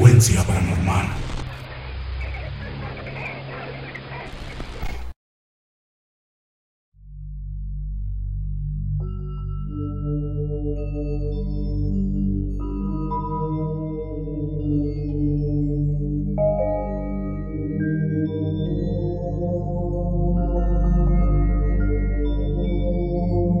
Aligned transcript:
Frecuencia 0.00 0.42
paranormal. 0.44 1.06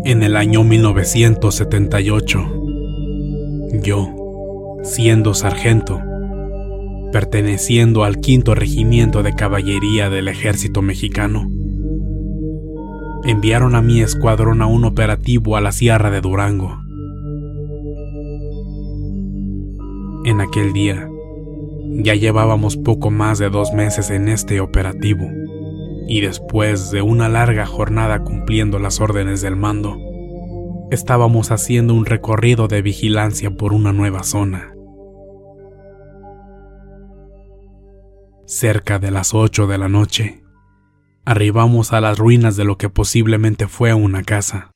En 0.06 0.22
el 0.22 0.36
año 0.36 0.64
1978, 0.64 2.40
yo, 3.82 4.08
siendo 4.82 5.34
sargento, 5.34 6.00
perteneciendo 7.12 8.04
al 8.04 8.20
quinto 8.20 8.54
regimiento 8.54 9.22
de 9.22 9.34
caballería 9.34 10.10
del 10.10 10.28
ejército 10.28 10.82
mexicano, 10.82 11.50
enviaron 13.24 13.74
a 13.74 13.82
mi 13.82 14.00
escuadrón 14.00 14.62
a 14.62 14.66
un 14.66 14.84
operativo 14.84 15.56
a 15.56 15.60
la 15.60 15.72
Sierra 15.72 16.10
de 16.10 16.20
Durango. 16.20 16.78
En 20.24 20.40
aquel 20.40 20.72
día, 20.72 21.08
ya 22.02 22.14
llevábamos 22.14 22.76
poco 22.76 23.10
más 23.10 23.38
de 23.38 23.50
dos 23.50 23.72
meses 23.72 24.10
en 24.10 24.28
este 24.28 24.60
operativo, 24.60 25.26
y 26.08 26.20
después 26.20 26.90
de 26.90 27.02
una 27.02 27.28
larga 27.28 27.66
jornada 27.66 28.22
cumpliendo 28.22 28.78
las 28.78 29.00
órdenes 29.00 29.40
del 29.40 29.56
mando, 29.56 29.96
estábamos 30.90 31.50
haciendo 31.50 31.94
un 31.94 32.04
recorrido 32.04 32.68
de 32.68 32.82
vigilancia 32.82 33.50
por 33.50 33.72
una 33.72 33.92
nueva 33.92 34.24
zona. 34.24 34.74
Cerca 38.50 38.98
de 38.98 39.12
las 39.12 39.32
8 39.32 39.68
de 39.68 39.78
la 39.78 39.88
noche, 39.88 40.42
arribamos 41.24 41.92
a 41.92 42.00
las 42.00 42.18
ruinas 42.18 42.56
de 42.56 42.64
lo 42.64 42.78
que 42.78 42.88
posiblemente 42.88 43.68
fue 43.68 43.94
una 43.94 44.24
casa. 44.24 44.72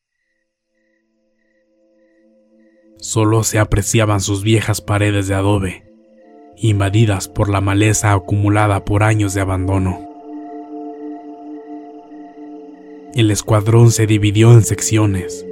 Solo 2.98 3.42
se 3.42 3.58
apreciaban 3.58 4.20
sus 4.20 4.44
viejas 4.44 4.80
paredes 4.80 5.26
de 5.26 5.34
adobe, 5.34 5.92
invadidas 6.56 7.26
por 7.26 7.48
la 7.48 7.60
maleza 7.60 8.12
acumulada 8.12 8.84
por 8.84 9.02
años 9.02 9.34
de 9.34 9.40
abandono. 9.40 10.08
El 13.16 13.32
escuadrón 13.32 13.90
se 13.90 14.06
dividió 14.06 14.52
en 14.52 14.62
secciones, 14.62 15.44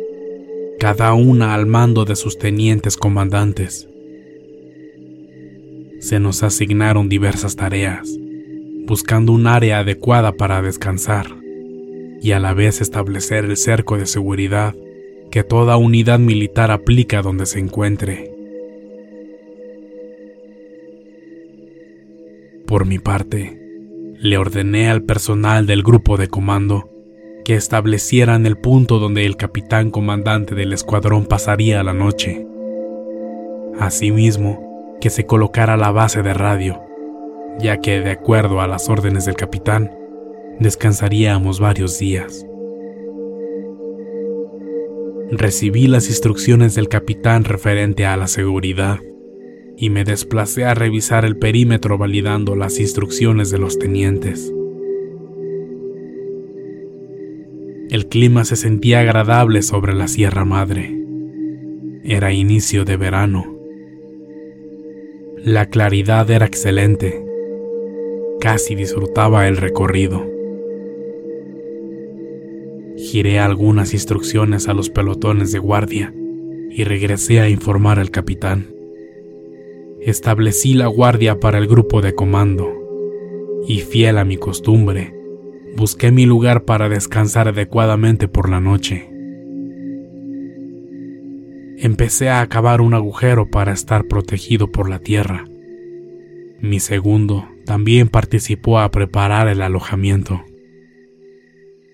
cada 0.78 1.12
una 1.15 1.55
al 1.55 1.66
mando 1.66 2.05
de 2.05 2.15
sus 2.15 2.38
tenientes 2.38 2.97
comandantes. 2.97 3.88
Se 6.02 6.18
nos 6.18 6.42
asignaron 6.42 7.08
diversas 7.08 7.54
tareas, 7.54 8.18
buscando 8.88 9.30
un 9.30 9.46
área 9.46 9.78
adecuada 9.78 10.32
para 10.32 10.60
descansar 10.60 11.26
y 12.20 12.32
a 12.32 12.40
la 12.40 12.54
vez 12.54 12.80
establecer 12.80 13.44
el 13.44 13.56
cerco 13.56 13.96
de 13.96 14.06
seguridad 14.06 14.74
que 15.30 15.44
toda 15.44 15.76
unidad 15.76 16.18
militar 16.18 16.72
aplica 16.72 17.22
donde 17.22 17.46
se 17.46 17.60
encuentre. 17.60 18.34
Por 22.66 22.84
mi 22.84 22.98
parte, 22.98 23.56
le 24.19 24.38
ordené 24.38 24.90
al 24.90 25.04
personal 25.04 25.69
del 25.69 25.84
grupo 25.84 26.16
de 26.16 26.26
comando 26.26 26.90
que 27.44 27.54
establecieran 27.54 28.44
el 28.44 28.58
punto 28.58 28.98
donde 28.98 29.24
el 29.24 29.36
capitán 29.36 29.92
comandante 29.92 30.56
del 30.56 30.72
escuadrón 30.72 31.26
pasaría 31.26 31.80
la 31.84 31.94
noche. 31.94 32.44
Asimismo, 33.78 34.72
que 35.02 35.10
se 35.10 35.26
colocara 35.26 35.76
la 35.76 35.90
base 35.90 36.22
de 36.22 36.32
radio, 36.32 36.80
ya 37.58 37.78
que 37.78 38.00
de 38.00 38.12
acuerdo 38.12 38.60
a 38.60 38.68
las 38.68 38.88
órdenes 38.88 39.24
del 39.24 39.34
capitán, 39.34 39.90
descansaríamos 40.60 41.58
varios 41.58 41.98
días. 41.98 42.46
Recibí 45.32 45.88
las 45.88 46.08
instrucciones 46.08 46.76
del 46.76 46.88
capitán 46.88 47.42
referente 47.42 48.06
a 48.06 48.16
la 48.16 48.28
seguridad 48.28 49.00
y 49.76 49.90
me 49.90 50.04
desplacé 50.04 50.66
a 50.66 50.74
revisar 50.74 51.24
el 51.24 51.36
perímetro 51.36 51.98
validando 51.98 52.54
las 52.54 52.78
instrucciones 52.78 53.50
de 53.50 53.58
los 53.58 53.80
tenientes. 53.80 54.54
El 57.90 58.06
clima 58.08 58.44
se 58.44 58.54
sentía 58.54 59.00
agradable 59.00 59.62
sobre 59.62 59.94
la 59.94 60.06
Sierra 60.06 60.44
Madre. 60.44 60.96
Era 62.04 62.32
inicio 62.32 62.84
de 62.84 62.96
verano. 62.96 63.62
La 65.44 65.66
claridad 65.66 66.30
era 66.30 66.47
excelente. 66.47 67.20
Casi 68.41 68.76
disfrutaba 68.76 69.48
el 69.48 69.56
recorrido. 69.56 70.25
Giré 72.97 73.41
algunas 73.41 73.92
instrucciones 73.92 74.69
a 74.69 74.72
los 74.72 74.88
pelotones 74.88 75.50
de 75.50 75.58
guardia 75.58 76.14
y 76.70 76.84
regresé 76.84 77.40
a 77.40 77.49
informar 77.49 77.99
al 77.99 78.12
capitán. 78.12 78.72
Establecí 80.00 80.75
la 80.75 80.87
guardia 80.87 81.40
para 81.40 81.58
el 81.58 81.67
grupo 81.67 82.02
de 82.02 82.14
comando 82.14 82.69
y 83.67 83.81
fiel 83.81 84.19
a 84.19 84.25
mi 84.25 84.37
costumbre, 84.37 85.12
busqué 85.76 86.12
mi 86.12 86.25
lugar 86.25 86.64
para 86.64 86.88
descansar 86.88 87.49
adecuadamente 87.49 88.28
por 88.28 88.49
la 88.49 88.61
noche. 88.61 89.12
Empecé 91.84 92.31
a 92.31 92.46
cavar 92.46 92.81
un 92.81 92.94
agujero 92.94 93.50
para 93.50 93.73
estar 93.73 94.05
protegido 94.05 94.70
por 94.70 94.88
la 94.88 95.00
tierra. 95.00 95.46
Mi 96.61 96.79
segundo 96.79 97.49
también 97.67 98.08
participó 98.08 98.79
a 98.79 98.88
preparar 98.93 99.49
el 99.49 99.61
alojamiento. 99.62 100.44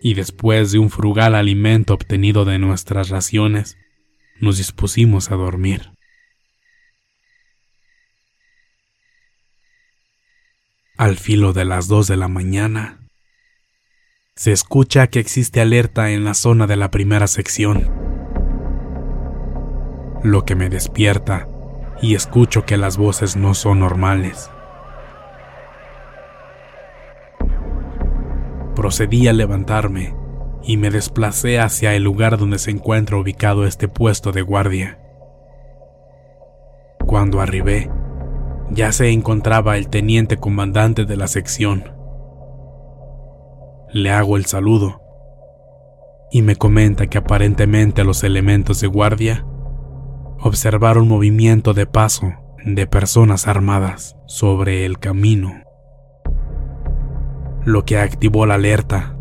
Y 0.03 0.13
después 0.13 0.73
de 0.73 0.79
un 0.79 0.91
frugal 0.91 1.35
alimento 1.35 1.95
obtenido 1.95 2.45
de 2.45 2.59
nuestras 2.59 3.09
raciones, 3.09 3.79
nos 4.43 4.59
dispusimos 4.59 5.31
a 5.31 5.37
dormir. 5.37 5.91
Al 10.99 11.17
filo 11.17 11.55
de 11.55 11.65
las 11.65 11.89
dos 11.89 12.09
de 12.09 12.19
la 12.19 12.29
mañana, 12.29 13.09
se 14.37 14.53
escucha 14.53 15.07
que 15.07 15.19
existe 15.19 15.63
alerta 15.63 16.11
en 16.11 16.25
la 16.25 16.35
zona 16.35 16.67
de 16.67 16.77
la 16.77 16.91
primera 16.91 17.27
sección, 17.27 18.08
lo 20.31 20.45
que 20.45 20.55
me 20.55 20.69
despierta 20.69 21.49
y 22.01 22.15
escucho 22.15 22.65
que 22.65 22.77
las 22.77 22.97
voces 22.97 23.37
no 23.37 23.55
son 23.55 23.81
normales. 23.81 24.51
Procedí 28.75 29.27
a 29.27 29.33
levantarme 29.33 30.15
y 30.63 30.77
me 30.77 30.91
desplacé 30.91 31.59
hacia 31.59 31.95
el 31.95 32.05
lugar 32.05 32.39
donde 32.39 32.59
se 32.59 32.71
encuentra 32.71 33.17
ubicado 33.17 33.67
este 33.67 33.89
puesto 33.89 34.33
de 34.33 34.43
guardia. 34.43 34.99
Cuando 37.05 37.41
arribé, 37.41 37.91
ya 38.71 38.93
se 38.93 39.11
encontraba 39.11 39.79
el 39.79 39.89
teniente 39.89 40.37
comandante 40.37 41.07
de 41.07 41.17
la 41.17 41.27
sección. 41.27 41.93
Le 43.91 44.11
hago 44.11 44.37
el 44.37 44.45
saludo 44.45 45.01
y 46.31 46.43
me 46.43 46.57
comenta 46.57 47.07
que 47.07 47.19
aparentemente 47.19 48.05
los 48.05 48.23
elementos 48.23 48.81
de 48.81 48.87
guardia 48.87 49.47
observaron 50.41 51.09
movimiento 51.09 51.75
de 51.75 51.87
paso 51.87 52.33
de 52.65 52.87
personas 52.87 53.47
armadas 53.47 54.17
sobre 54.27 54.85
el 54.85 54.99
camino, 54.99 55.63
lo 57.65 57.85
que 57.85 57.99
activó 57.99 58.47
la 58.47 58.55
alerta. 58.55 59.17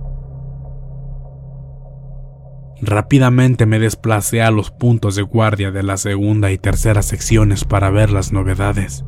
Rápidamente 2.79 3.65
me 3.65 3.79
desplacé 3.79 4.41
a 4.41 4.51
los 4.51 4.69
puntos 4.69 5.15
de 5.15 5.23
guardia 5.23 5.71
de 5.71 5.81
la 5.81 5.97
segunda 5.97 6.51
y 6.51 6.57
tercera 6.57 7.01
secciones 7.01 7.65
para 7.65 7.89
ver 7.89 8.11
las 8.11 8.31
novedades, 8.31 9.03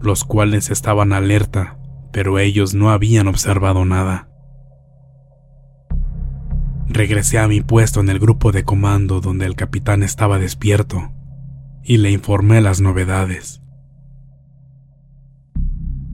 los 0.00 0.24
cuales 0.24 0.70
estaban 0.70 1.12
alerta, 1.12 1.78
pero 2.12 2.38
ellos 2.38 2.74
no 2.74 2.90
habían 2.90 3.26
observado 3.26 3.84
nada. 3.84 4.27
Regresé 6.90 7.38
a 7.38 7.48
mi 7.48 7.60
puesto 7.60 8.00
en 8.00 8.08
el 8.08 8.18
grupo 8.18 8.50
de 8.50 8.64
comando 8.64 9.20
donde 9.20 9.44
el 9.44 9.56
capitán 9.56 10.02
estaba 10.02 10.38
despierto 10.38 11.12
y 11.84 11.98
le 11.98 12.10
informé 12.10 12.62
las 12.62 12.80
novedades. 12.80 13.60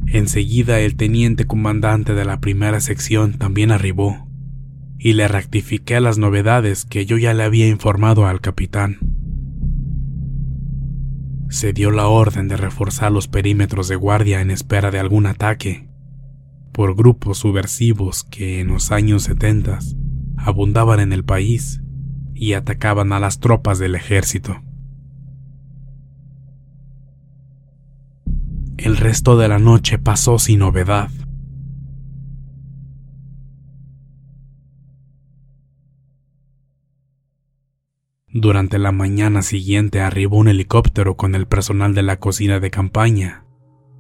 Enseguida 0.06 0.80
el 0.80 0.96
teniente 0.96 1.46
comandante 1.46 2.14
de 2.14 2.24
la 2.24 2.40
primera 2.40 2.80
sección 2.80 3.34
también 3.34 3.70
arribó 3.70 4.28
y 4.98 5.12
le 5.12 5.28
rectifiqué 5.28 6.00
las 6.00 6.18
novedades 6.18 6.84
que 6.84 7.06
yo 7.06 7.18
ya 7.18 7.34
le 7.34 7.44
había 7.44 7.68
informado 7.68 8.26
al 8.26 8.40
capitán. 8.40 8.98
Se 11.50 11.72
dio 11.72 11.92
la 11.92 12.08
orden 12.08 12.48
de 12.48 12.56
reforzar 12.56 13.12
los 13.12 13.28
perímetros 13.28 13.86
de 13.86 13.94
guardia 13.94 14.40
en 14.40 14.50
espera 14.50 14.90
de 14.90 14.98
algún 14.98 15.26
ataque 15.26 15.88
por 16.72 16.96
grupos 16.96 17.38
subversivos 17.38 18.24
que 18.24 18.60
en 18.60 18.68
los 18.68 18.90
años 18.90 19.22
70 19.24 19.78
abundaban 20.44 21.00
en 21.00 21.12
el 21.12 21.24
país 21.24 21.80
y 22.34 22.52
atacaban 22.52 23.12
a 23.12 23.18
las 23.18 23.40
tropas 23.40 23.78
del 23.78 23.94
ejército. 23.94 24.60
El 28.76 28.98
resto 28.98 29.38
de 29.38 29.48
la 29.48 29.58
noche 29.58 29.98
pasó 29.98 30.38
sin 30.38 30.58
novedad. 30.58 31.08
Durante 38.28 38.78
la 38.78 38.92
mañana 38.92 39.40
siguiente 39.40 40.00
arribó 40.00 40.36
un 40.36 40.48
helicóptero 40.48 41.16
con 41.16 41.34
el 41.34 41.46
personal 41.46 41.94
de 41.94 42.02
la 42.02 42.18
cocina 42.18 42.60
de 42.60 42.70
campaña 42.70 43.46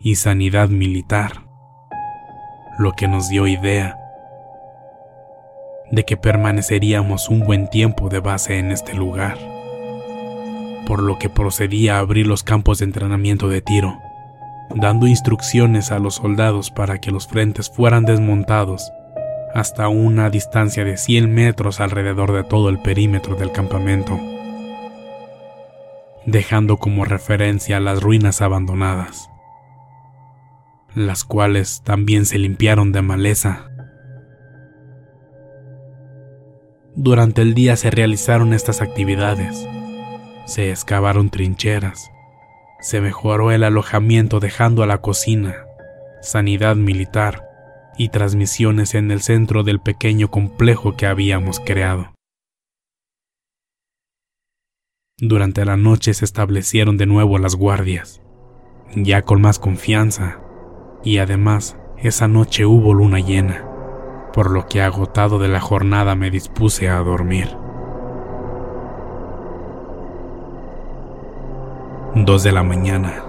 y 0.02 0.16
sanidad 0.16 0.68
militar, 0.68 1.46
lo 2.78 2.92
que 2.92 3.08
nos 3.08 3.28
dio 3.30 3.46
idea 3.46 3.96
de 5.90 6.04
que 6.04 6.16
permaneceríamos 6.16 7.28
un 7.28 7.40
buen 7.40 7.68
tiempo 7.68 8.08
de 8.08 8.20
base 8.20 8.58
en 8.58 8.72
este 8.72 8.94
lugar, 8.94 9.38
por 10.86 11.02
lo 11.02 11.18
que 11.18 11.28
procedí 11.28 11.88
a 11.88 11.98
abrir 11.98 12.26
los 12.26 12.42
campos 12.42 12.78
de 12.78 12.86
entrenamiento 12.86 13.48
de 13.48 13.62
tiro, 13.62 13.98
dando 14.74 15.06
instrucciones 15.06 15.92
a 15.92 15.98
los 15.98 16.16
soldados 16.16 16.70
para 16.70 16.98
que 17.00 17.10
los 17.10 17.26
frentes 17.26 17.70
fueran 17.70 18.04
desmontados 18.04 18.90
hasta 19.54 19.88
una 19.88 20.30
distancia 20.30 20.84
de 20.84 20.96
100 20.96 21.32
metros 21.32 21.80
alrededor 21.80 22.32
de 22.32 22.42
todo 22.42 22.68
el 22.68 22.80
perímetro 22.80 23.36
del 23.36 23.52
campamento, 23.52 24.18
dejando 26.26 26.78
como 26.78 27.04
referencia 27.04 27.78
las 27.78 28.02
ruinas 28.02 28.42
abandonadas, 28.42 29.30
las 30.94 31.22
cuales 31.24 31.82
también 31.84 32.26
se 32.26 32.38
limpiaron 32.38 32.90
de 32.90 33.02
maleza 33.02 33.70
Durante 36.96 37.42
el 37.42 37.54
día 37.54 37.74
se 37.74 37.90
realizaron 37.90 38.52
estas 38.52 38.80
actividades. 38.80 39.66
Se 40.46 40.70
excavaron 40.70 41.28
trincheras. 41.28 42.12
Se 42.80 43.00
mejoró 43.00 43.50
el 43.50 43.64
alojamiento 43.64 44.38
dejando 44.38 44.84
a 44.84 44.86
la 44.86 44.98
cocina, 44.98 45.66
sanidad 46.22 46.76
militar 46.76 47.48
y 47.98 48.10
transmisiones 48.10 48.94
en 48.94 49.10
el 49.10 49.22
centro 49.22 49.64
del 49.64 49.80
pequeño 49.80 50.30
complejo 50.30 50.96
que 50.96 51.06
habíamos 51.06 51.58
creado. 51.58 52.12
Durante 55.18 55.64
la 55.64 55.76
noche 55.76 56.14
se 56.14 56.24
establecieron 56.24 56.96
de 56.96 57.06
nuevo 57.06 57.38
las 57.38 57.56
guardias, 57.56 58.20
ya 58.94 59.22
con 59.22 59.40
más 59.40 59.58
confianza, 59.58 60.40
y 61.02 61.18
además 61.18 61.76
esa 61.98 62.28
noche 62.28 62.66
hubo 62.66 62.94
luna 62.94 63.18
llena 63.18 63.73
por 64.34 64.50
lo 64.50 64.66
que 64.66 64.82
agotado 64.82 65.38
de 65.38 65.46
la 65.46 65.60
jornada 65.60 66.16
me 66.16 66.28
dispuse 66.28 66.88
a 66.88 66.98
dormir. 66.98 67.56
Dos 72.16 72.42
de 72.42 72.50
la 72.50 72.64
mañana. 72.64 73.22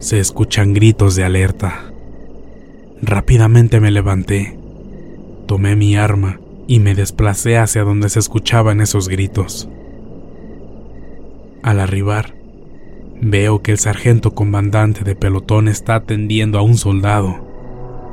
Se 0.00 0.18
escuchan 0.18 0.74
gritos 0.74 1.14
de 1.14 1.22
alerta. 1.22 1.92
Rápidamente 3.00 3.78
me 3.78 3.92
levanté, 3.92 4.58
tomé 5.46 5.76
mi 5.76 5.96
arma 5.96 6.40
y 6.66 6.80
me 6.80 6.96
desplacé 6.96 7.56
hacia 7.56 7.84
donde 7.84 8.08
se 8.08 8.18
escuchaban 8.18 8.80
esos 8.80 9.08
gritos. 9.08 9.68
Al 11.62 11.78
arribar, 11.78 12.34
veo 13.20 13.62
que 13.62 13.70
el 13.70 13.78
sargento 13.78 14.34
comandante 14.34 15.04
de 15.04 15.14
pelotón 15.14 15.68
está 15.68 15.94
atendiendo 15.94 16.58
a 16.58 16.62
un 16.62 16.76
soldado 16.76 17.47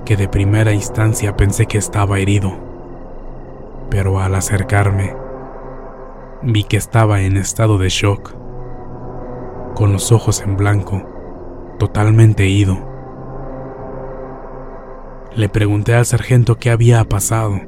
que 0.05 0.15
de 0.15 0.29
primera 0.29 0.71
instancia 0.71 1.35
pensé 1.35 1.65
que 1.65 1.79
estaba 1.79 2.19
herido, 2.19 2.53
pero 3.89 4.19
al 4.19 4.35
acercarme 4.35 5.15
vi 6.43 6.63
que 6.63 6.77
estaba 6.77 7.21
en 7.21 7.37
estado 7.37 7.79
de 7.79 7.89
shock, 7.89 8.35
con 9.73 9.91
los 9.91 10.11
ojos 10.11 10.41
en 10.41 10.55
blanco, 10.57 11.09
totalmente 11.79 12.47
ido. 12.47 12.77
Le 15.35 15.49
pregunté 15.49 15.95
al 15.95 16.05
sargento 16.05 16.57
qué 16.57 16.69
había 16.69 17.03
pasado 17.05 17.59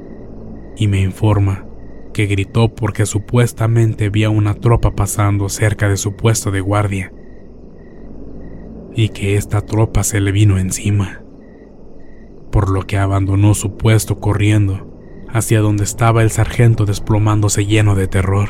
y 0.76 0.86
me 0.86 1.00
informa 1.00 1.66
que 2.14 2.26
gritó 2.26 2.74
porque 2.74 3.04
supuestamente 3.04 4.10
vio 4.10 4.30
una 4.30 4.54
tropa 4.54 4.92
pasando 4.92 5.48
cerca 5.48 5.88
de 5.88 5.96
su 5.96 6.14
puesto 6.14 6.50
de 6.52 6.60
guardia 6.60 7.12
y 8.94 9.10
que 9.10 9.36
esta 9.36 9.60
tropa 9.60 10.02
se 10.04 10.20
le 10.20 10.32
vino 10.32 10.56
encima 10.56 11.22
por 12.50 12.70
lo 12.70 12.86
que 12.86 12.98
abandonó 12.98 13.54
su 13.54 13.76
puesto 13.76 14.18
corriendo 14.20 14.86
hacia 15.32 15.60
donde 15.60 15.84
estaba 15.84 16.22
el 16.22 16.30
sargento 16.30 16.86
desplomándose 16.86 17.66
lleno 17.66 17.94
de 17.94 18.08
terror. 18.08 18.48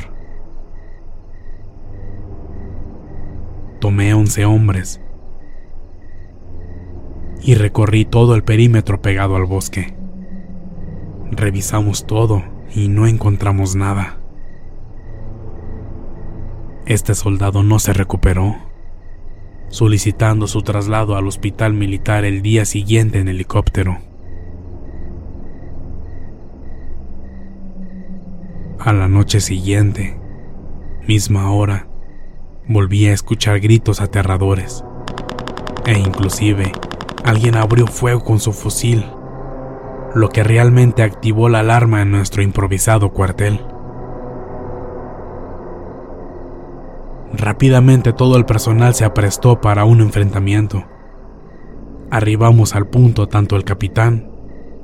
Tomé 3.80 4.14
once 4.14 4.44
hombres 4.44 5.00
y 7.42 7.54
recorrí 7.54 8.04
todo 8.04 8.34
el 8.34 8.44
perímetro 8.44 9.00
pegado 9.00 9.36
al 9.36 9.44
bosque. 9.44 9.94
Revisamos 11.30 12.06
todo 12.06 12.42
y 12.74 12.88
no 12.88 13.06
encontramos 13.06 13.76
nada. 13.76 14.18
Este 16.86 17.14
soldado 17.14 17.62
no 17.62 17.78
se 17.78 17.92
recuperó 17.92 18.67
solicitando 19.68 20.46
su 20.46 20.62
traslado 20.62 21.16
al 21.16 21.26
hospital 21.26 21.74
militar 21.74 22.24
el 22.24 22.42
día 22.42 22.64
siguiente 22.64 23.18
en 23.18 23.28
helicóptero. 23.28 23.98
A 28.78 28.92
la 28.92 29.08
noche 29.08 29.40
siguiente, 29.40 30.18
misma 31.06 31.52
hora, 31.52 31.88
volví 32.66 33.06
a 33.06 33.12
escuchar 33.12 33.60
gritos 33.60 34.00
aterradores 34.00 34.84
e 35.84 35.98
inclusive 35.98 36.72
alguien 37.24 37.56
abrió 37.56 37.86
fuego 37.86 38.22
con 38.22 38.40
su 38.40 38.52
fusil, 38.52 39.04
lo 40.14 40.28
que 40.28 40.42
realmente 40.42 41.02
activó 41.02 41.48
la 41.48 41.60
alarma 41.60 42.02
en 42.02 42.10
nuestro 42.10 42.42
improvisado 42.42 43.10
cuartel. 43.10 43.60
Rápidamente 47.38 48.12
todo 48.12 48.36
el 48.36 48.44
personal 48.44 48.94
se 48.94 49.04
aprestó 49.04 49.60
para 49.60 49.84
un 49.84 50.00
enfrentamiento, 50.00 50.84
Arribamos 52.10 52.74
al 52.74 52.86
punto 52.86 53.28
tanto 53.28 53.56
el 53.56 53.64
capitán 53.64 54.30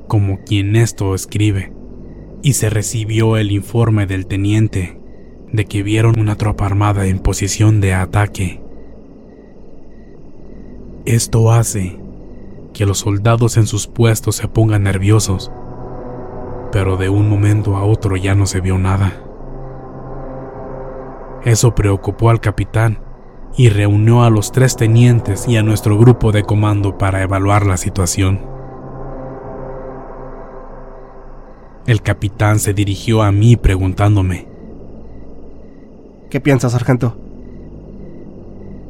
como 0.09 0.41
quien 0.41 0.77
esto 0.77 1.15
escribe, 1.15 1.73
y 2.43 2.53
se 2.53 2.69
recibió 2.69 3.39
el 3.39 3.51
informe 3.51 4.07
del 4.07 4.27
teniente 4.27 5.01
de 5.51 5.65
que 5.65 5.83
vieron 5.83 6.21
una 6.21 6.37
tropa 6.37 6.67
armada 6.67 7.07
en 7.07 7.21
posición 7.21 7.81
de 7.81 7.95
ataque. 7.95 8.61
Esto 11.07 11.51
hace 11.51 11.99
que 12.75 12.85
los 12.85 12.99
soldados 12.99 13.57
en 13.57 13.67
sus 13.67 13.87
puestos 13.87 14.37
se 14.37 14.49
pongan 14.49 14.83
nerviosos, 14.83 15.51
pero 16.73 16.99
de 16.99 17.09
un 17.09 17.31
momento 17.31 17.77
a 17.77 17.85
otro 17.85 18.17
ya 18.17 18.35
no 18.35 18.45
se 18.45 18.61
vio 18.61 18.77
nada. 18.77 19.25
Eso 21.45 21.75
preocupó 21.75 22.31
al 22.31 22.41
capitán 22.41 23.01
y 23.57 23.69
reunió 23.69 24.25
a 24.25 24.31
los 24.31 24.51
tres 24.51 24.77
tenientes 24.77 25.47
y 25.47 25.57
a 25.57 25.63
nuestro 25.63 25.99
grupo 25.99 26.33
de 26.33 26.43
comando 26.43 26.97
para 26.97 27.23
evaluar 27.23 27.67
la 27.67 27.77
situación. 27.77 28.41
El 31.87 32.01
capitán 32.01 32.59
se 32.59 32.73
dirigió 32.73 33.23
a 33.23 33.31
mí 33.31 33.57
preguntándome, 33.57 34.49
¿Qué 36.31 36.41
piensas, 36.41 36.73
sargento? 36.73 37.17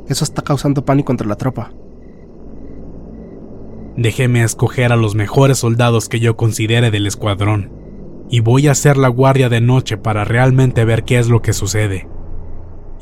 Eso 0.08 0.24
está 0.24 0.42
causando 0.42 0.84
pánico 0.84 1.12
entre 1.12 1.26
la 1.26 1.36
tropa. 1.36 1.72
Déjeme 3.96 4.42
escoger 4.44 4.92
a 4.92 4.96
los 4.96 5.14
mejores 5.14 5.58
soldados 5.58 6.08
que 6.08 6.20
yo 6.20 6.36
considere 6.36 6.90
del 6.90 7.06
escuadrón, 7.06 7.70
y 8.30 8.40
voy 8.40 8.68
a 8.68 8.72
hacer 8.72 8.96
la 8.96 9.08
guardia 9.08 9.48
de 9.48 9.60
noche 9.60 9.96
para 9.96 10.24
realmente 10.24 10.84
ver 10.84 11.04
qué 11.04 11.18
es 11.18 11.28
lo 11.28 11.42
que 11.42 11.52
sucede. 11.52 12.08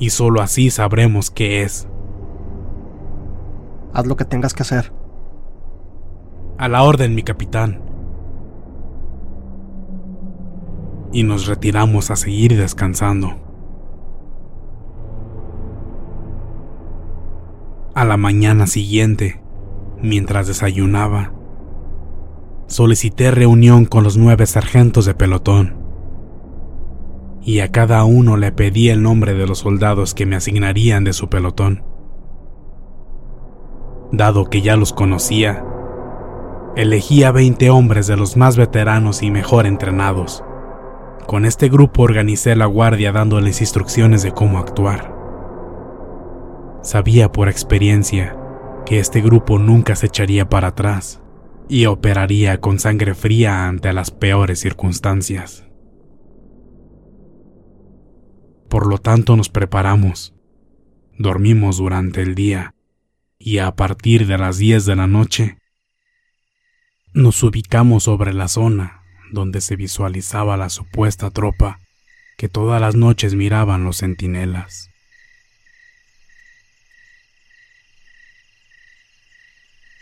Y 0.02 0.10
solo 0.10 0.42
así 0.42 0.68
sabremos 0.68 1.30
qué 1.30 1.62
es. 1.62 1.86
Haz 3.94 4.04
lo 4.04 4.16
que 4.16 4.24
tengas 4.24 4.52
que 4.52 4.64
hacer. 4.64 4.92
A 6.58 6.68
la 6.68 6.82
orden, 6.82 7.14
mi 7.14 7.22
capitán. 7.22 7.80
Y 11.12 11.22
nos 11.22 11.46
retiramos 11.46 12.10
a 12.10 12.16
seguir 12.16 12.56
descansando. 12.56 13.36
A 17.94 18.04
la 18.04 18.16
mañana 18.16 18.66
siguiente, 18.66 19.40
mientras 20.02 20.48
desayunaba, 20.48 21.32
solicité 22.66 23.30
reunión 23.30 23.84
con 23.84 24.02
los 24.02 24.16
nueve 24.16 24.46
sargentos 24.46 25.04
de 25.04 25.14
pelotón, 25.14 25.76
y 27.44 27.60
a 27.60 27.72
cada 27.72 28.04
uno 28.04 28.36
le 28.36 28.52
pedí 28.52 28.88
el 28.88 29.02
nombre 29.02 29.34
de 29.34 29.46
los 29.46 29.58
soldados 29.58 30.14
que 30.14 30.26
me 30.26 30.36
asignarían 30.36 31.04
de 31.04 31.12
su 31.12 31.28
pelotón. 31.28 31.84
Dado 34.12 34.48
que 34.48 34.62
ya 34.62 34.76
los 34.76 34.92
conocía, 34.92 35.64
elegí 36.76 37.24
a 37.24 37.32
20 37.32 37.70
hombres 37.70 38.06
de 38.06 38.16
los 38.16 38.36
más 38.36 38.56
veteranos 38.56 39.22
y 39.22 39.30
mejor 39.30 39.66
entrenados. 39.66 40.44
Con 41.26 41.44
este 41.44 41.68
grupo 41.68 42.02
organicé 42.02 42.54
la 42.56 42.66
guardia 42.66 43.12
dándoles 43.12 43.60
instrucciones 43.60 44.22
de 44.22 44.32
cómo 44.32 44.58
actuar. 44.58 45.12
Sabía 46.82 47.30
por 47.32 47.48
experiencia 47.48 48.36
que 48.84 48.98
este 48.98 49.20
grupo 49.20 49.58
nunca 49.58 49.96
se 49.96 50.06
echaría 50.06 50.48
para 50.48 50.68
atrás 50.68 51.20
y 51.68 51.86
operaría 51.86 52.60
con 52.60 52.78
sangre 52.78 53.14
fría 53.14 53.66
ante 53.66 53.92
las 53.92 54.10
peores 54.10 54.60
circunstancias. 54.60 55.71
Por 58.72 58.86
lo 58.86 58.96
tanto 58.96 59.36
nos 59.36 59.50
preparamos, 59.50 60.32
dormimos 61.18 61.76
durante 61.76 62.22
el 62.22 62.34
día 62.34 62.74
y 63.38 63.58
a 63.58 63.72
partir 63.72 64.26
de 64.26 64.38
las 64.38 64.56
10 64.56 64.86
de 64.86 64.96
la 64.96 65.06
noche 65.06 65.58
nos 67.12 67.42
ubicamos 67.42 68.04
sobre 68.04 68.32
la 68.32 68.48
zona 68.48 69.02
donde 69.30 69.60
se 69.60 69.76
visualizaba 69.76 70.56
la 70.56 70.70
supuesta 70.70 71.28
tropa 71.28 71.80
que 72.38 72.48
todas 72.48 72.80
las 72.80 72.94
noches 72.94 73.34
miraban 73.34 73.84
los 73.84 73.98
centinelas. 73.98 74.88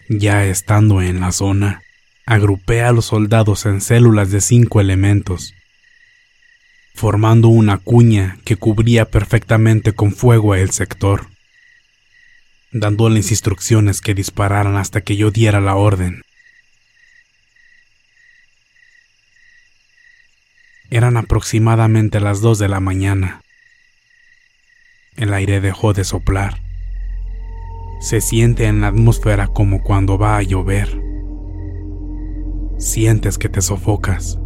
Ya 0.08 0.46
estando 0.46 1.02
en 1.02 1.18
la 1.18 1.32
zona, 1.32 1.82
agrupé 2.24 2.82
a 2.82 2.92
los 2.92 3.06
soldados 3.06 3.66
en 3.66 3.80
células 3.80 4.30
de 4.30 4.40
cinco 4.40 4.80
elementos, 4.80 5.54
formando 6.94 7.49
una 7.49 7.78
cuña 7.78 8.38
que 8.44 8.56
cubría 8.56 9.11
perfectamente 9.11 9.92
con 9.92 10.12
fuego 10.12 10.54
el 10.54 10.70
sector, 10.70 11.28
dándoles 12.73 13.30
instrucciones 13.30 14.00
que 14.00 14.14
dispararan 14.14 14.76
hasta 14.76 15.00
que 15.00 15.16
yo 15.16 15.30
diera 15.30 15.61
la 15.61 15.76
orden. 15.76 16.23
Eran 20.90 21.16
aproximadamente 21.16 22.20
las 22.20 22.40
dos 22.40 22.59
de 22.59 22.68
la 22.68 22.80
mañana. 22.80 23.42
El 25.16 25.32
aire 25.32 25.61
dejó 25.61 25.92
de 25.92 26.04
soplar 26.04 26.61
se 28.00 28.23
siente 28.23 28.64
en 28.64 28.80
la 28.80 28.88
atmósfera 28.88 29.47
como 29.47 29.82
cuando 29.82 30.16
va 30.16 30.38
a 30.38 30.42
llover. 30.42 31.02
Sientes 32.78 33.37
que 33.37 33.50
te 33.50 33.61
sofocas. 33.61 34.38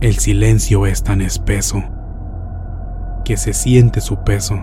El 0.00 0.18
silencio 0.18 0.84
es 0.84 1.02
tan 1.02 1.22
espeso 1.22 1.82
que 3.24 3.38
se 3.38 3.54
siente 3.54 4.02
su 4.02 4.18
peso. 4.24 4.56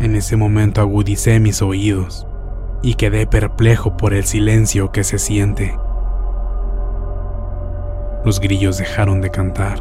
En 0.00 0.16
ese 0.16 0.36
momento 0.36 0.80
agudicé 0.80 1.38
mis 1.38 1.62
oídos 1.62 2.26
y 2.82 2.94
quedé 2.94 3.28
perplejo 3.28 3.96
por 3.96 4.12
el 4.12 4.24
silencio 4.24 4.90
que 4.90 5.04
se 5.04 5.20
siente. 5.20 5.78
Los 8.24 8.40
grillos 8.40 8.76
dejaron 8.78 9.20
de 9.20 9.30
cantar. 9.30 9.78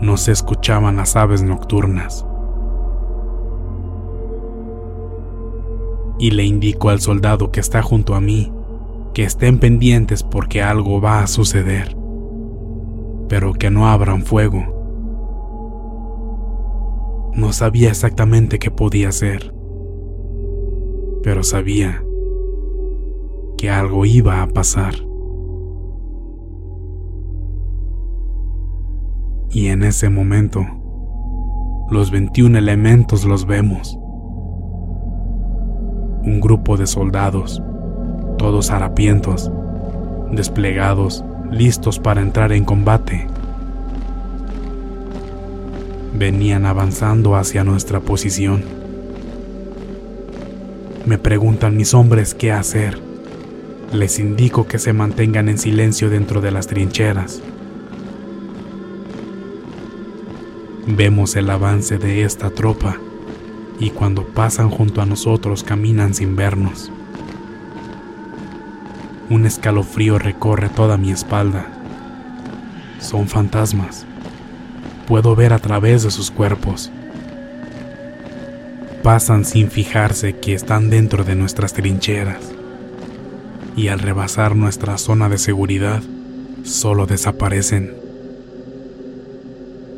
No 0.00 0.16
se 0.16 0.32
escuchaban 0.32 0.96
las 0.96 1.14
aves 1.14 1.44
nocturnas. 1.44 2.26
y 6.16 6.30
le 6.30 6.44
indico 6.44 6.90
al 6.90 7.00
soldado 7.00 7.50
que 7.50 7.58
está 7.58 7.82
junto 7.82 8.14
a 8.14 8.20
mí 8.20 8.52
que 9.14 9.24
estén 9.24 9.58
pendientes 9.58 10.22
porque 10.22 10.62
algo 10.62 11.00
va 11.00 11.20
a 11.20 11.26
suceder, 11.26 11.96
pero 13.28 13.54
que 13.54 13.70
no 13.70 13.88
abran 13.88 14.22
fuego. 14.22 14.62
No 17.34 17.52
sabía 17.52 17.88
exactamente 17.88 18.58
qué 18.58 18.70
podía 18.70 19.08
hacer, 19.08 19.54
pero 21.22 21.42
sabía 21.42 22.04
que 23.56 23.70
algo 23.70 24.04
iba 24.04 24.42
a 24.42 24.48
pasar. 24.48 24.94
Y 29.50 29.68
en 29.68 29.84
ese 29.84 30.10
momento, 30.10 30.66
los 31.90 32.10
21 32.10 32.58
elementos 32.58 33.24
los 33.24 33.46
vemos 33.46 33.98
un 36.24 36.40
grupo 36.40 36.76
de 36.76 36.86
soldados, 36.86 37.62
todos 38.36 38.70
harapientos, 38.70 39.50
desplegados, 40.32 41.24
listos 41.50 41.98
para 41.98 42.20
entrar 42.20 42.52
en 42.52 42.64
combate. 42.64 43.26
Venían 46.16 46.66
avanzando 46.66 47.36
hacia 47.36 47.64
nuestra 47.64 48.00
posición. 48.00 48.62
Me 51.06 51.18
preguntan 51.18 51.76
mis 51.76 51.92
hombres 51.92 52.34
qué 52.34 52.52
hacer. 52.52 52.98
Les 53.92 54.18
indico 54.18 54.66
que 54.66 54.78
se 54.78 54.92
mantengan 54.92 55.48
en 55.48 55.58
silencio 55.58 56.10
dentro 56.10 56.40
de 56.40 56.50
las 56.50 56.66
trincheras. 56.66 57.42
Vemos 60.86 61.34
el 61.36 61.50
avance 61.50 61.98
de 61.98 62.24
esta 62.24 62.50
tropa 62.50 62.98
y 63.80 63.90
cuando 63.90 64.24
pasan 64.26 64.70
junto 64.70 65.00
a 65.02 65.06
nosotros 65.06 65.64
caminan 65.64 66.14
sin 66.14 66.36
vernos. 66.36 66.90
Un 69.30 69.46
escalofrío 69.46 70.18
recorre 70.18 70.68
toda 70.68 70.96
mi 70.96 71.10
espalda. 71.10 71.66
Son 73.00 73.28
fantasmas. 73.28 74.06
Puedo 75.06 75.34
ver 75.34 75.52
a 75.52 75.58
través 75.58 76.02
de 76.02 76.10
sus 76.10 76.30
cuerpos. 76.30 76.90
Pasan 79.02 79.44
sin 79.44 79.70
fijarse 79.70 80.36
que 80.36 80.54
están 80.54 80.90
dentro 80.90 81.24
de 81.24 81.34
nuestras 81.34 81.72
trincheras. 81.72 82.52
Y 83.76 83.88
al 83.88 83.98
rebasar 83.98 84.56
nuestra 84.56 84.98
zona 84.98 85.28
de 85.28 85.38
seguridad, 85.38 86.02
solo 86.62 87.06
desaparecen. 87.06 87.94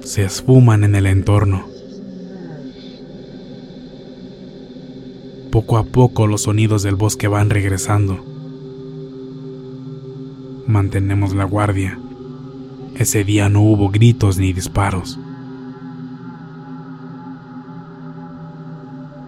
Se 0.02 0.25
esfuman 0.25 0.85
en 0.85 0.95
el 0.95 1.06
entorno 1.06 1.76
Poco 5.56 5.78
a 5.78 5.85
poco 5.85 6.26
los 6.26 6.42
sonidos 6.42 6.83
del 6.83 6.97
bosque 6.97 7.28
van 7.28 7.49
regresando. 7.49 8.36
Mantenemos 10.76 11.35
la 11.35 11.45
guardia. 11.45 11.99
Ese 12.97 13.25
día 13.25 13.49
no 13.49 13.62
hubo 13.62 13.88
gritos 13.88 14.37
ni 14.37 14.52
disparos. 14.52 15.18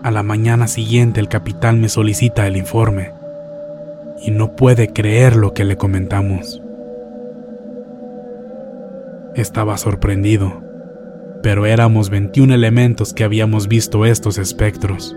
A 0.02 0.10
la 0.10 0.22
mañana 0.22 0.68
siguiente 0.68 1.20
el 1.20 1.28
capitán 1.28 1.80
me 1.80 1.88
solicita 1.88 2.46
el 2.46 2.58
informe 2.58 3.12
y 4.22 4.30
no 4.30 4.56
puede 4.56 4.92
creer 4.92 5.36
lo 5.36 5.54
que 5.54 5.64
le 5.64 5.78
comentamos. 5.78 6.60
Estaba 9.34 9.78
sorprendido, 9.78 10.62
pero 11.42 11.64
éramos 11.64 12.10
21 12.10 12.52
elementos 12.52 13.14
que 13.14 13.24
habíamos 13.24 13.68
visto 13.68 14.04
estos 14.04 14.36
espectros. 14.36 15.16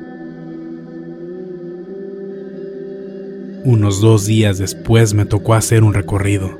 Unos 3.64 4.02
dos 4.02 4.26
días 4.26 4.58
después 4.58 5.14
me 5.14 5.26
tocó 5.26 5.54
hacer 5.54 5.84
un 5.84 5.94
recorrido. 5.94 6.58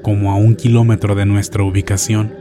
Como 0.00 0.32
a 0.32 0.36
un 0.36 0.56
kilómetro 0.56 1.14
de 1.14 1.26
nuestra 1.26 1.62
ubicación, 1.64 2.32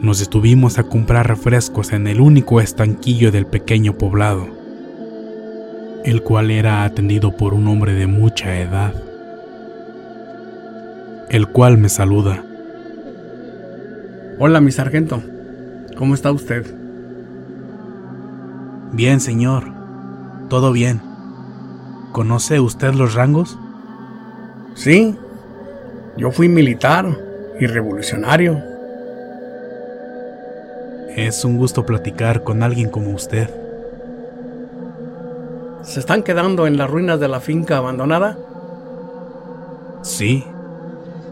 nos 0.00 0.18
detuvimos 0.18 0.80
a 0.80 0.82
comprar 0.82 1.28
refrescos 1.28 1.92
en 1.92 2.08
el 2.08 2.20
único 2.20 2.60
estanquillo 2.60 3.30
del 3.30 3.46
pequeño 3.46 3.96
poblado, 3.96 4.48
el 6.04 6.20
cual 6.22 6.50
era 6.50 6.82
atendido 6.82 7.36
por 7.36 7.54
un 7.54 7.68
hombre 7.68 7.94
de 7.94 8.08
mucha 8.08 8.60
edad, 8.60 8.92
el 11.30 11.46
cual 11.46 11.78
me 11.78 11.88
saluda. 11.88 12.44
Hola, 14.40 14.60
mi 14.60 14.72
sargento. 14.72 15.22
¿Cómo 15.96 16.14
está 16.14 16.32
usted? 16.32 16.66
Bien, 18.92 19.20
señor. 19.20 19.72
Todo 20.48 20.72
bien. 20.72 21.13
¿Conoce 22.14 22.60
usted 22.60 22.94
los 22.94 23.14
rangos? 23.14 23.58
Sí. 24.76 25.16
Yo 26.16 26.30
fui 26.30 26.48
militar 26.48 27.18
y 27.58 27.66
revolucionario. 27.66 28.62
Es 31.16 31.44
un 31.44 31.58
gusto 31.58 31.84
platicar 31.84 32.44
con 32.44 32.62
alguien 32.62 32.88
como 32.88 33.10
usted. 33.10 33.50
¿Se 35.82 35.98
están 35.98 36.22
quedando 36.22 36.68
en 36.68 36.76
las 36.76 36.88
ruinas 36.88 37.18
de 37.18 37.26
la 37.26 37.40
finca 37.40 37.78
abandonada? 37.78 38.38
Sí. 40.02 40.44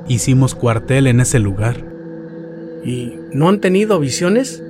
Hicimos 0.08 0.56
cuartel 0.56 1.06
en 1.06 1.20
ese 1.20 1.38
lugar. 1.38 1.76
¿Y 2.82 3.20
no 3.32 3.48
han 3.48 3.60
tenido 3.60 4.00
visiones? 4.00 4.60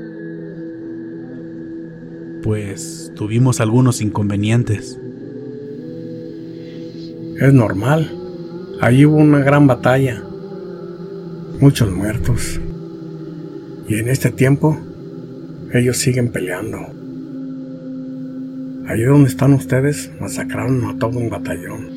Pues 2.42 3.12
tuvimos 3.16 3.62
algunos 3.62 4.02
inconvenientes. 4.02 4.98
Es 7.42 7.52
normal. 7.52 8.08
Allí 8.80 9.04
hubo 9.04 9.16
una 9.16 9.40
gran 9.40 9.66
batalla. 9.66 10.22
Muchos 11.58 11.90
muertos. 11.90 12.60
Y 13.88 13.96
en 13.96 14.08
este 14.08 14.30
tiempo, 14.30 14.78
ellos 15.72 15.96
siguen 15.96 16.30
peleando. 16.30 16.78
Allí 18.86 19.02
donde 19.02 19.28
están 19.28 19.54
ustedes, 19.54 20.12
masacraron 20.20 20.84
a 20.84 20.96
todo 21.00 21.18
un 21.18 21.30
batallón. 21.30 21.88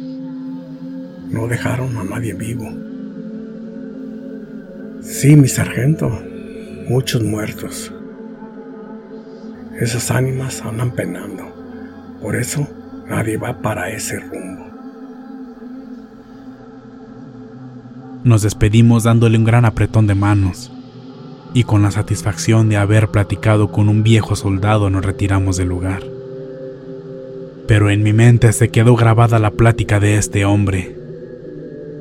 No 1.30 1.48
dejaron 1.48 1.96
a 1.96 2.04
nadie 2.04 2.34
vivo. 2.34 2.68
Sí, 5.02 5.36
mi 5.36 5.48
sargento, 5.48 6.10
muchos 6.90 7.22
muertos. 7.22 7.94
Esas 9.80 10.10
ánimas 10.10 10.64
andan 10.64 10.96
penando. 10.96 11.44
Por 12.20 12.36
eso 12.36 12.68
nadie 13.08 13.38
va 13.38 13.62
para 13.62 13.92
ese 13.92 14.20
rumbo. 14.20 14.75
Nos 18.26 18.42
despedimos 18.42 19.04
dándole 19.04 19.38
un 19.38 19.44
gran 19.44 19.66
apretón 19.66 20.08
de 20.08 20.16
manos 20.16 20.72
y 21.54 21.64
con 21.64 21.84
la 21.84 21.92
satisfacción 21.92 22.70
de 22.70 22.76
haber 22.76 23.10
platicado 23.10 23.72
con 23.72 23.88
un 23.88 24.02
viejo 24.02 24.36
soldado 24.36 24.90
nos 24.90 25.06
retiramos 25.06 25.58
del 25.58 25.68
lugar. 25.68 26.02
Pero 27.68 27.92
en 27.92 28.02
mi 28.02 28.14
mente 28.14 28.52
se 28.52 28.70
quedó 28.70 28.96
grabada 28.96 29.38
la 29.38 29.52
plática 29.52 30.00
de 30.00 30.18
este 30.18 30.44
hombre, 30.44 30.98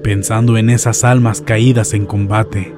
pensando 0.02 0.56
en 0.56 0.70
esas 0.70 1.04
almas 1.04 1.42
caídas 1.42 1.92
en 1.92 2.06
combate 2.06 2.74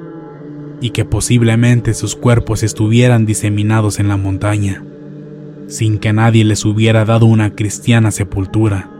y 0.81 0.91
que 0.91 1.05
posiblemente 1.05 1.95
sus 1.95 2.17
cuerpos 2.17 2.65
estuvieran 2.65 3.27
diseminados 3.27 4.01
en 4.01 4.09
la 4.09 4.17
montaña, 4.17 4.83
sin 5.69 6.01
que 6.01 6.13
nadie 6.13 6.45
les 6.45 6.65
hubiera 6.65 7.05
dado 7.05 7.27
una 7.27 7.55
cristiana 7.55 8.11
sepultura, 8.11 8.91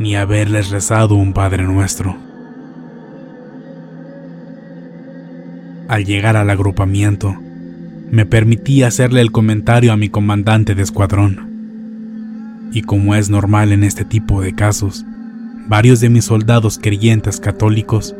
ni 0.00 0.16
haberles 0.16 0.70
rezado 0.70 1.14
un 1.14 1.32
Padre 1.32 1.62
Nuestro. 1.62 2.27
Al 5.88 6.04
llegar 6.04 6.36
al 6.36 6.50
agrupamiento, 6.50 7.34
me 8.10 8.26
permití 8.26 8.82
hacerle 8.82 9.22
el 9.22 9.32
comentario 9.32 9.90
a 9.90 9.96
mi 9.96 10.10
comandante 10.10 10.74
de 10.74 10.82
escuadrón. 10.82 12.68
Y 12.72 12.82
como 12.82 13.14
es 13.14 13.30
normal 13.30 13.72
en 13.72 13.84
este 13.84 14.04
tipo 14.04 14.42
de 14.42 14.54
casos, 14.54 15.06
varios 15.66 16.00
de 16.00 16.10
mis 16.10 16.26
soldados 16.26 16.78
creyentes 16.78 17.40
católicos 17.40 18.14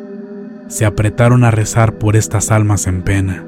se 0.68 0.86
apretaron 0.86 1.44
a 1.44 1.50
rezar 1.50 1.98
por 1.98 2.16
estas 2.16 2.50
almas 2.50 2.86
en 2.86 3.02
pena. 3.02 3.44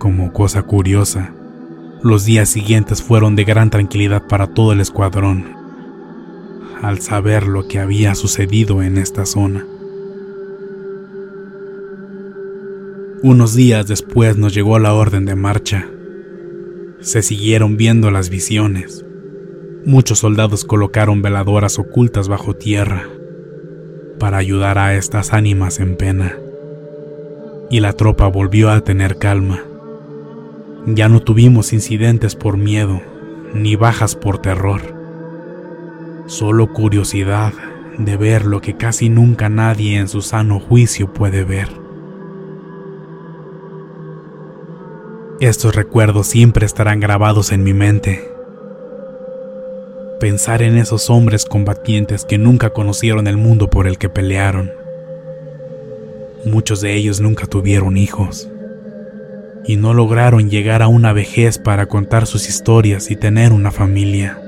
Como 0.00 0.32
cosa 0.32 0.64
curiosa, 0.64 1.30
los 2.02 2.24
días 2.24 2.48
siguientes 2.48 3.04
fueron 3.04 3.36
de 3.36 3.44
gran 3.44 3.70
tranquilidad 3.70 4.26
para 4.26 4.48
todo 4.48 4.72
el 4.72 4.80
escuadrón, 4.80 5.44
al 6.82 7.00
saber 7.00 7.46
lo 7.46 7.68
que 7.68 7.78
había 7.78 8.16
sucedido 8.16 8.82
en 8.82 8.98
esta 8.98 9.26
zona. 9.26 9.64
Unos 13.22 13.54
días 13.54 13.86
después 13.86 14.38
nos 14.38 14.54
llegó 14.54 14.78
la 14.78 14.94
orden 14.94 15.26
de 15.26 15.34
marcha. 15.34 15.86
Se 17.00 17.20
siguieron 17.20 17.76
viendo 17.76 18.10
las 18.10 18.30
visiones. 18.30 19.04
Muchos 19.84 20.20
soldados 20.20 20.64
colocaron 20.64 21.20
veladoras 21.20 21.78
ocultas 21.78 22.28
bajo 22.28 22.56
tierra 22.56 23.04
para 24.18 24.38
ayudar 24.38 24.78
a 24.78 24.94
estas 24.94 25.34
ánimas 25.34 25.80
en 25.80 25.96
pena. 25.96 26.34
Y 27.68 27.80
la 27.80 27.92
tropa 27.92 28.26
volvió 28.26 28.70
a 28.70 28.80
tener 28.80 29.18
calma. 29.18 29.64
Ya 30.86 31.10
no 31.10 31.20
tuvimos 31.20 31.74
incidentes 31.74 32.34
por 32.34 32.56
miedo, 32.56 33.02
ni 33.52 33.76
bajas 33.76 34.16
por 34.16 34.38
terror. 34.38 34.80
Solo 36.24 36.72
curiosidad 36.72 37.52
de 37.98 38.16
ver 38.16 38.46
lo 38.46 38.62
que 38.62 38.78
casi 38.78 39.10
nunca 39.10 39.50
nadie 39.50 39.98
en 39.98 40.08
su 40.08 40.22
sano 40.22 40.58
juicio 40.58 41.12
puede 41.12 41.44
ver. 41.44 41.79
Estos 45.40 45.74
recuerdos 45.74 46.26
siempre 46.26 46.66
estarán 46.66 47.00
grabados 47.00 47.50
en 47.50 47.64
mi 47.64 47.72
mente. 47.72 48.30
Pensar 50.20 50.60
en 50.60 50.76
esos 50.76 51.08
hombres 51.08 51.46
combatientes 51.46 52.26
que 52.26 52.36
nunca 52.36 52.74
conocieron 52.74 53.26
el 53.26 53.38
mundo 53.38 53.70
por 53.70 53.86
el 53.86 53.96
que 53.96 54.10
pelearon. 54.10 54.70
Muchos 56.44 56.82
de 56.82 56.94
ellos 56.94 57.22
nunca 57.22 57.46
tuvieron 57.46 57.96
hijos 57.96 58.50
y 59.64 59.76
no 59.76 59.94
lograron 59.94 60.50
llegar 60.50 60.82
a 60.82 60.88
una 60.88 61.14
vejez 61.14 61.58
para 61.58 61.86
contar 61.86 62.26
sus 62.26 62.46
historias 62.46 63.10
y 63.10 63.16
tener 63.16 63.54
una 63.54 63.70
familia. 63.70 64.38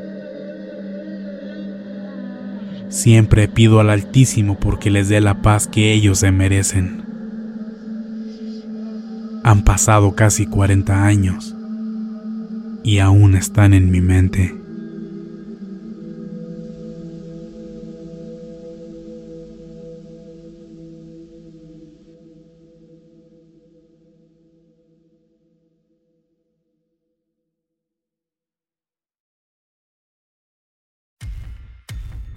Siempre 2.91 3.49
pido 3.49 3.81
al 3.81 3.89
Altísimo 3.89 4.61
porque 4.61 4.91
les 4.91 5.09
dé 5.09 5.23
la 5.23 5.41
paz 5.41 5.69
que 5.69 5.95
ellos 5.95 6.19
se 6.19 6.33
merecen. 6.33 7.12
Han 9.45 9.65
pasado 9.65 10.15
casi 10.15 10.47
40 10.47 11.05
años 11.05 11.55
y 12.85 12.99
aún 13.01 13.35
están 13.35 13.75
en 13.75 13.91
mi 13.91 14.01
mente. 14.01 14.55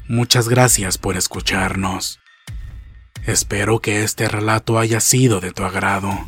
Muchas 0.07 0.47
gracias 0.47 0.97
por 0.97 1.17
escucharnos. 1.17 2.19
Espero 3.25 3.79
que 3.79 4.03
este 4.03 4.27
relato 4.27 4.79
haya 4.79 4.99
sido 4.99 5.39
de 5.39 5.51
tu 5.51 5.63
agrado. 5.63 6.27